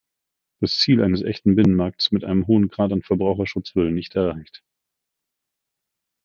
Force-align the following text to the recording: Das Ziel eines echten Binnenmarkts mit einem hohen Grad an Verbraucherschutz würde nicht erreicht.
Das 0.61 0.79
Ziel 0.79 1.03
eines 1.03 1.21
echten 1.21 1.53
Binnenmarkts 1.55 2.11
mit 2.11 2.23
einem 2.23 2.47
hohen 2.47 2.69
Grad 2.69 2.91
an 2.91 3.03
Verbraucherschutz 3.03 3.75
würde 3.75 3.91
nicht 3.91 4.15
erreicht. 4.15 4.63